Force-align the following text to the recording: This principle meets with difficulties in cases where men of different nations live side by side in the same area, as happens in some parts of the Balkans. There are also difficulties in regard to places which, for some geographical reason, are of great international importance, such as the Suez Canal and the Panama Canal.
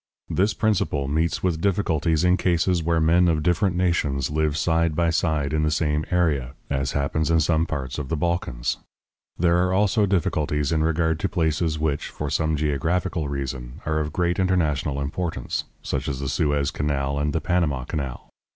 This 0.31 0.55
principle 0.55 1.07
meets 1.07 1.43
with 1.43 1.61
difficulties 1.61 2.23
in 2.23 2.35
cases 2.35 2.81
where 2.81 2.99
men 2.99 3.27
of 3.27 3.43
different 3.43 3.75
nations 3.75 4.31
live 4.31 4.57
side 4.57 4.95
by 4.95 5.11
side 5.11 5.53
in 5.53 5.61
the 5.61 5.69
same 5.69 6.05
area, 6.09 6.55
as 6.71 6.93
happens 6.93 7.29
in 7.29 7.39
some 7.39 7.67
parts 7.67 7.99
of 7.99 8.09
the 8.09 8.17
Balkans. 8.17 8.77
There 9.37 9.57
are 9.59 9.71
also 9.73 10.07
difficulties 10.07 10.71
in 10.71 10.83
regard 10.83 11.19
to 11.19 11.29
places 11.29 11.77
which, 11.77 12.07
for 12.07 12.31
some 12.31 12.55
geographical 12.55 13.29
reason, 13.29 13.73
are 13.85 13.99
of 13.99 14.11
great 14.11 14.39
international 14.39 14.99
importance, 14.99 15.65
such 15.83 16.07
as 16.07 16.19
the 16.19 16.29
Suez 16.29 16.71
Canal 16.71 17.19
and 17.19 17.31
the 17.31 17.39
Panama 17.39 17.83
Canal. 17.83 18.31